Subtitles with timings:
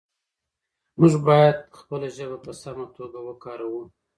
[0.99, 3.83] موږ باید خپله ژبه په سمه توګه وکاروو